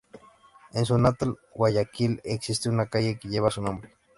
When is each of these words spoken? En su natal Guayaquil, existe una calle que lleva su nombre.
En 0.73 0.83
su 0.83 0.97
natal 0.97 1.37
Guayaquil, 1.53 2.21
existe 2.23 2.69
una 2.69 2.87
calle 2.87 3.19
que 3.19 3.29
lleva 3.29 3.51
su 3.51 3.61
nombre. 3.61 3.93